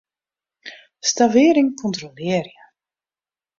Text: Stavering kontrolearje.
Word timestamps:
Stavering 1.09 1.71
kontrolearje. 1.79 2.61